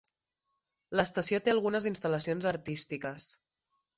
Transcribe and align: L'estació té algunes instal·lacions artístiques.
L'estació 0.99 1.41
té 1.47 1.53
algunes 1.53 1.87
instal·lacions 1.91 2.49
artístiques. 2.55 3.31